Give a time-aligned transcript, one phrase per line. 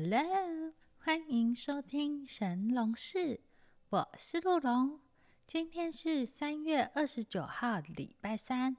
[0.00, 3.40] Hello，欢迎收听神龙室，
[3.88, 5.00] 我是陆龙。
[5.44, 8.76] 今天是三月二十九号，礼拜三。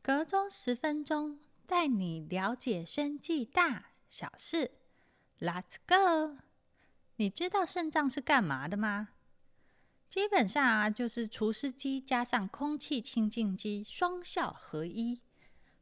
[0.00, 4.70] 隔中十分钟，带你了解生计大小事。
[5.40, 6.38] Let's go！
[7.16, 9.08] 你知道肾脏是干嘛的吗？
[10.08, 15.20] 基本上啊，就是除湿机加上空气清净机，双效合一，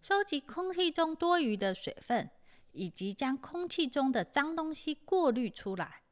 [0.00, 2.30] 收集空气中多余的水分，
[2.76, 6.02] 以及将空气中的脏东西过滤出来。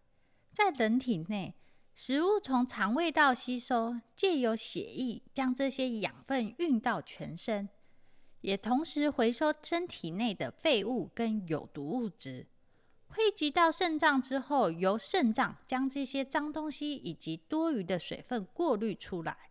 [0.52, 1.54] 在人体内，
[1.94, 7.68] 食物从肠胃道吸收，借由血液将这些养分运到全身，
[8.40, 12.46] 也同时回收身体内的废物跟有毒物质。
[13.08, 19.50] 汇集到肾脏之后，由肾脏将这些脏东西以及多余的水分过滤出来，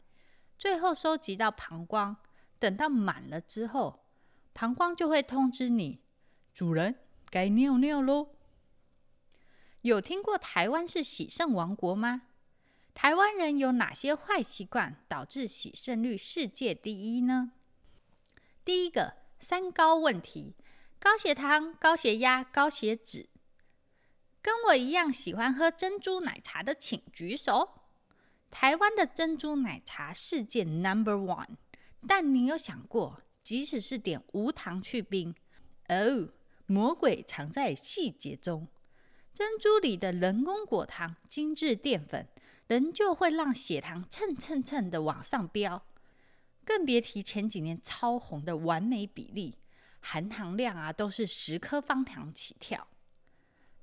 [0.58, 2.18] 最后收集到膀胱。
[2.60, 4.06] 等到满了之后，
[4.54, 6.02] 膀胱就会通知你，
[6.54, 6.96] 主人
[7.34, 8.28] 该尿尿喽。
[9.82, 12.28] 有听过台湾是喜肾王国吗？
[12.94, 17.54] 台湾人有哪些坏习惯导致喜肾率世界第一呢？
[18.64, 20.54] 第一个三高问题：
[21.00, 23.28] 高血糖、高血压、高血脂。
[24.40, 27.82] 跟我一样喜欢喝珍珠奶茶的，请举手。
[28.52, 31.58] 台湾的珍珠奶茶世界 Number One，
[32.08, 35.34] 但你有想过，即使是点无糖去冰，
[35.88, 36.30] 哦，
[36.66, 38.68] 魔鬼藏在细节中。
[39.34, 42.28] 珍珠里的人工果糖、精致淀粉，
[42.68, 45.84] 仍旧会让血糖蹭蹭蹭的往上飙。
[46.64, 49.58] 更别提前几年超红的完美比例，
[50.00, 52.88] 含糖量啊都是十颗方糖起跳。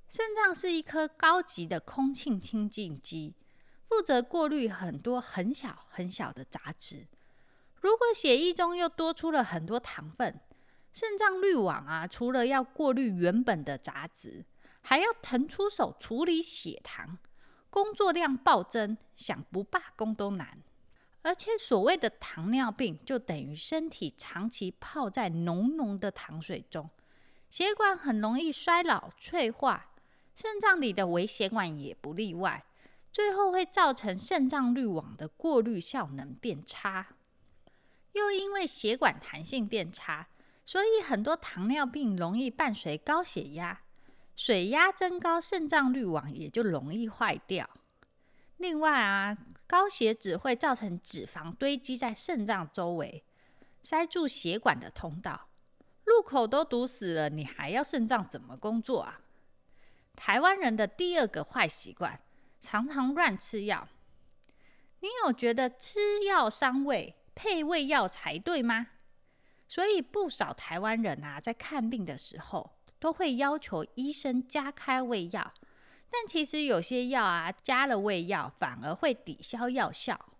[0.07, 3.35] 肾脏是一颗高级的空气清净机，
[3.87, 7.07] 负责过滤很多很小很小的杂质。
[7.75, 10.39] 如果血液中又多出了很多糖分，
[10.93, 14.45] 肾脏滤网啊，除了要过滤原本的杂质，
[14.81, 17.17] 还要腾出手处理血糖，
[17.69, 20.61] 工作量暴增，想不罢工都难。
[21.21, 26.89] 而且所谓的糖尿病，就等于身体长期泡在浓浓的糖水中，
[27.49, 29.87] 血管很容易衰老脆化。
[30.33, 32.65] 肾脏里的微血管也不例外，
[33.11, 37.07] 最后会造成肾脏滤网的过滤效能变差。
[38.13, 40.27] 又因为血管弹性变差，
[40.71, 43.81] 所以很多糖尿病容易伴随高血压，
[44.37, 47.69] 水压增高，肾脏滤网也就容易坏掉。
[48.55, 49.37] 另外啊，
[49.67, 53.25] 高血脂会造成脂肪堆积在肾脏周围，
[53.83, 55.49] 塞住血管的通道，
[56.05, 59.19] 入口都堵死了，你还要肾脏怎么工作啊？
[60.15, 62.21] 台湾人的第二个坏习惯，
[62.61, 63.89] 常常乱吃药。
[65.01, 68.87] 你有觉得吃药伤胃，配胃药才对吗？
[69.71, 75.53] 所以不少台湾人啊，在看病的时候，都会要求医生加开胃药。
[76.09, 80.33] 但其实有些药啊，加了胃药反而会抵消药效。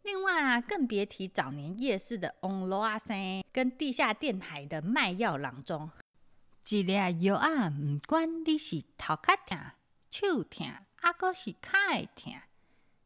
[0.00, 5.90] 另外啊，更别提早年夜市的 On 罗阿生跟地下电台的卖药郎中。
[6.70, 6.94] 一粒
[7.24, 9.58] 药啊，毋管你是头壳疼、
[10.10, 10.66] 手疼，
[11.02, 12.32] 啊，阁是脚会疼，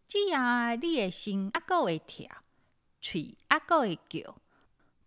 [0.07, 2.29] 只要啊，你的心啊，阁会跳，
[3.01, 4.37] 喙啊，阁会叫，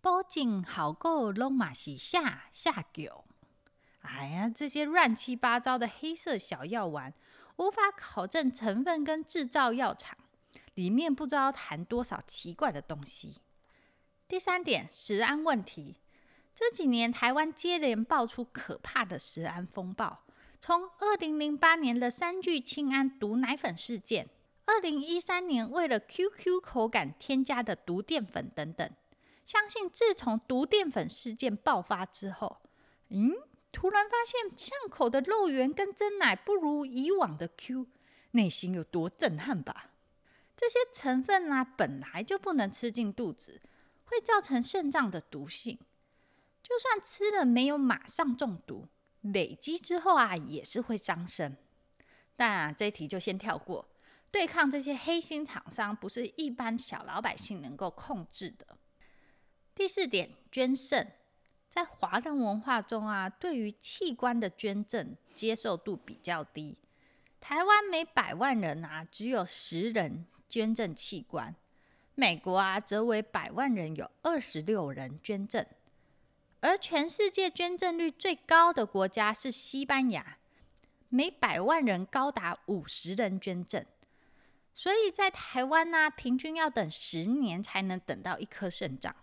[0.06, 3.24] 保证效果拢嘛是下下酒。
[4.02, 7.12] 哎呀，这些乱七八糟的黑色小药丸，
[7.56, 10.16] 无法考证成分跟制造药厂，
[10.74, 13.34] 里面不知道含多少奇怪的东西。
[14.28, 15.96] 第三点，食安问题。
[16.54, 20.20] 这几年，台湾接连爆出可怕的食安风暴，
[20.60, 24.28] 从二零零八年的三聚氰胺毒奶粉事件，
[24.66, 28.88] 二零一三年为了 QQ 口感添加的毒淀粉等等。
[29.46, 32.60] 相信自从毒淀粉事件爆发之后，
[33.10, 33.30] 嗯，
[33.70, 37.86] 突然发现巷口的肉圆跟真奶不如以往的 Q，
[38.32, 39.92] 内心有多震撼吧？
[40.56, 43.60] 这些成分啊，本来就不能吃进肚子，
[44.06, 45.78] 会造成肾脏的毒性。
[46.60, 48.88] 就算吃了没有马上中毒，
[49.20, 51.56] 累积之后啊也是会伤身。
[52.34, 53.86] 但啊这题就先跳过，
[54.32, 58.76] 对抗这些黑心厂商不是一般小老百姓能够控制的。
[59.76, 61.12] 第四点，捐肾，
[61.68, 66.78] 在华人文化中啊，对于器官的捐赠接受度比较低。
[67.38, 71.54] 台湾每百万人啊只有十人捐赠器官，
[72.14, 75.64] 美国啊则为百万人有二十六人捐赠。
[76.60, 80.38] 而全世界捐赠率最高的国家是西班牙，
[81.10, 83.84] 每百万人高达五十人捐赠。
[84.72, 89.14] 所以在台湾呢，平均要等十年才能等到一颗肾脏，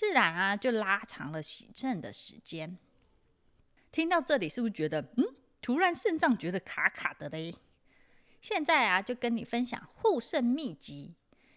[0.00, 2.78] 自然啊就拉长了洗肾的时间。
[3.92, 7.54] 听到这里，是不是觉得嗯，突然肾脏觉得卡卡的嘞。
[8.40, 11.16] 现在啊，就跟你分享护肾秘籍：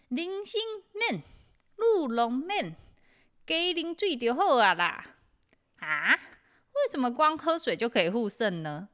[0.10, 0.62] 零星
[0.92, 1.24] 面、
[1.78, 2.75] 鹿茸面，
[3.48, 5.16] 加啉水就好啊啦。
[5.80, 6.13] 啊？
[6.13, 8.89] 为什么光喝水就可以护肾呢？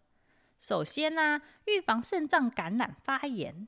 [0.59, 3.67] 首先呢，预防肾脏感染发炎，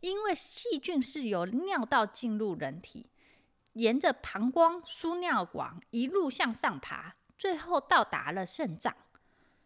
[0.00, 3.06] 因为细菌是由尿道进入人体，
[3.74, 8.96] 沿着膀胱输尿管一路向上爬，最后到达了肾脏。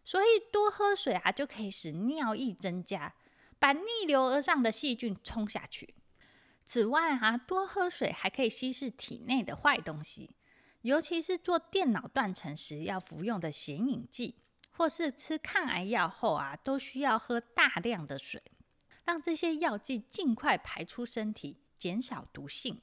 [0.03, 3.15] 所以多喝水啊，就可以使尿液增加，
[3.57, 5.95] 把逆流而上的细菌冲下去。
[6.63, 10.35] 此外啊，多喝水还可以稀释体内的坏东西，
[10.81, 14.35] 尤其是做电脑断层时要服用的显影剂。
[14.71, 18.41] 或是吃抗癌药后啊，都需要喝大量的水，
[19.03, 22.81] 让这些药剂尽快排出身体，减少毒性。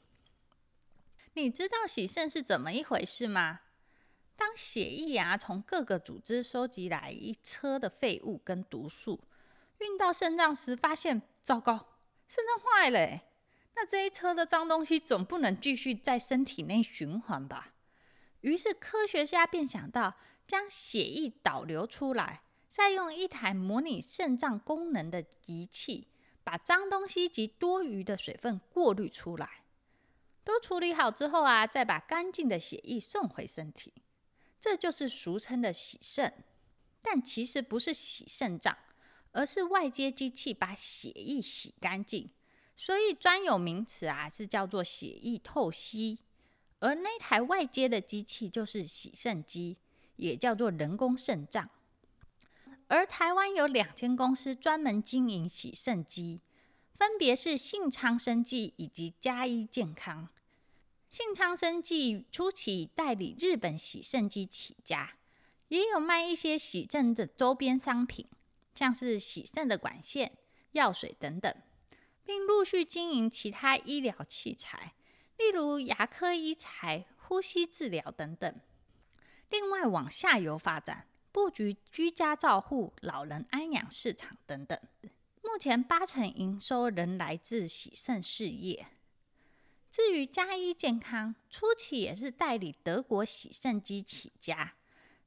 [1.36, 3.60] 你知道洗肾是怎么一回事吗？
[4.36, 9.20] 当血液啊从各个组织收集来一车的废物跟毒素，
[9.78, 11.88] 运到肾脏时，发现糟糕，
[12.26, 13.20] 肾脏坏了。
[13.74, 17.74] 那这一车的脏东西总不能继续在身体内循环吧？
[18.40, 20.16] 于是科学家便想到。
[20.46, 26.06] 将血液导流出来，再用一台模拟肾脏功能的仪器，
[26.44, 29.64] 把脏东西及多余的水分过滤出来。
[30.46, 33.92] 都处理好之后啊，再把干净的血液送回身体。
[34.60, 36.32] 这就是俗称的洗肾，
[37.02, 38.78] 但其实不是洗肾脏，
[39.32, 42.30] 而是外接机器把血液洗干净。
[42.76, 46.20] 所以专有名词啊是叫做血液透析。
[46.78, 49.78] 而那台外接的机器就是洗肾机。
[50.16, 51.68] 也叫做人工肾脏，
[52.86, 56.40] 而台湾有两间公司专门经营洗肾机，
[56.98, 60.28] 分别是信昌生技以及嘉医健康。
[61.10, 65.16] 信昌生技初期代理日本洗肾机起家，
[65.68, 68.26] 也有卖一些洗肾的周边商品，
[68.74, 70.32] 像是洗肾的管线、
[70.72, 71.54] 药水等等，
[72.24, 74.94] 并陆续经营其他医疗器材，
[75.36, 78.54] 例如牙科医材、呼吸治疗等等。
[79.50, 84.78] 另外，往下游发展，布局居家照护、老人安养市场等等。
[85.46, 88.88] 目前八成营收仍来自洗肾事业。
[89.88, 94.74] 至于嘉一健康，初期也是代理德国洗肾机起家，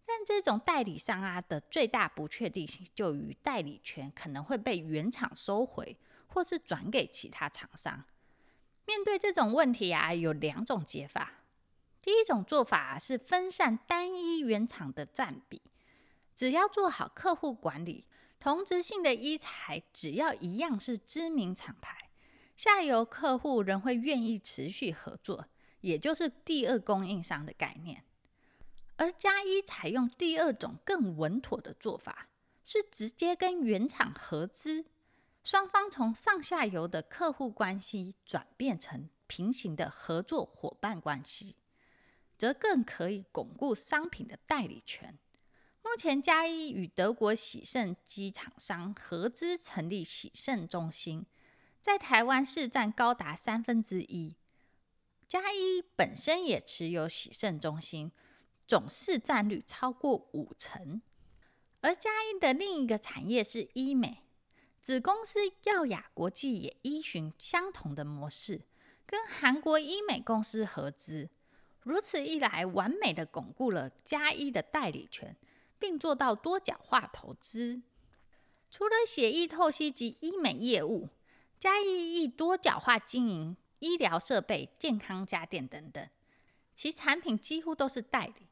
[0.05, 8.03] 但这种代理商啊的最大不确定性就于代理权可能会被原厂收回，或是转给其他厂商。
[8.85, 11.43] 面对这种问题啊，有两种解法。
[12.01, 15.61] 第一种做法是分散单一原厂的占比，
[16.35, 18.05] 只要做好客户管理，
[18.39, 22.09] 同质性的衣材只要一样是知名厂牌，
[22.55, 25.47] 下游客户仍会愿意持续合作，
[25.81, 28.05] 也就是第二供应商的概念。
[28.95, 32.29] 而加一采用第二种更稳妥的做法，
[32.63, 34.85] 是直接跟原厂合资，
[35.43, 41.55] 双方从上下游的客户关系转变成平行的合作伙伴关系。
[42.37, 45.19] 则更可以巩固商品的代理权。
[45.89, 51.25] 目前，嘉一与德国喜盛机厂商合资成立喜盛中心，
[51.81, 54.35] 在台湾市占高达三分之一。
[55.27, 58.11] 嘉一本身也持有喜盛中心，
[58.67, 61.01] 总市占率超过五成。
[61.81, 64.21] 而嘉一的另一个产业是医美，
[64.79, 68.61] 子公司耀雅国际也依循相同的模式，
[69.07, 71.31] 跟韩国医美公司合资。
[71.81, 75.35] 如此一来，完美的巩固了加一的代理权，
[75.79, 77.81] 并做到多角化投资。
[78.69, 81.09] 除了血液透析及医美业务，
[81.59, 86.07] 加一亦多角化经营医疗设备、健康家电等等。
[86.75, 88.47] 其产品几乎都是代理，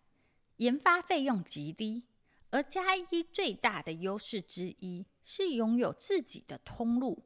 [0.58, 2.04] 研发费用极低。
[2.50, 7.24] 而加一最大的优势之一是拥有自己的通路，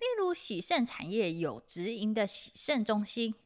[0.00, 3.36] 例如洗肾产业有直营的洗肾中心。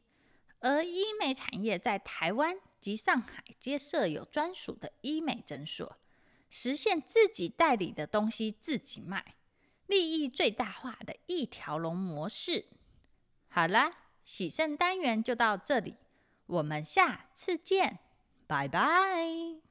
[0.59, 5.97] 而医美产业在台湾及上海皆设有专属的医美诊所，
[6.49, 9.35] 实现自己代理的东西自己卖，
[9.87, 12.65] 利益最大化的一条龙模式。
[13.49, 13.91] 好啦，
[14.23, 15.95] 喜盛单元就到这里，
[16.45, 17.99] 我们下次见，
[18.47, 19.64] 拜拜。